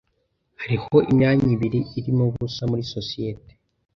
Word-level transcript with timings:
Hariho 0.61 0.95
imyanya 1.11 1.47
ibiri 1.55 1.79
irimo 1.99 2.23
ubusa 2.29 2.61
muri 2.69 2.83
sosiyete. 2.93 3.51